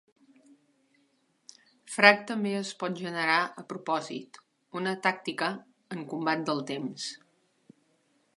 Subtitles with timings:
[1.95, 4.41] Frag també es pot generar a propòsit,
[4.81, 5.53] una tàctica
[5.99, 7.09] en "combat del temps".